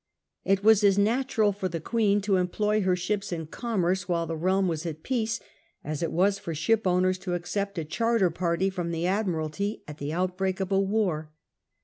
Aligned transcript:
It 0.43 0.63
was 0.63 0.83
as 0.83 0.97
natural 0.97 1.51
for 1.51 1.69
the 1.69 1.79
Queen 1.79 2.21
to 2.21 2.37
employ 2.37 2.81
her 2.81 2.95
ships 2.95 3.31
in 3.31 3.45
commerce 3.45 4.09
while 4.09 4.25
the 4.25 4.35
realm 4.35 4.67
was 4.67 4.83
at 4.87 5.03
peace, 5.03 5.39
as 5.83 6.01
it 6.01 6.11
was 6.11 6.39
for 6.39 6.55
shipowners 6.55 7.19
to 7.19 7.35
accept 7.35 7.77
a 7.77 7.85
charter 7.85 8.31
party 8.31 8.71
from 8.71 8.89
the 8.89 9.05
admiralty 9.05 9.83
at 9.87 9.99
the 9.99 10.11
outbreak 10.11 10.59
of 10.59 10.71
a 10.71 10.79
war. 10.81 11.31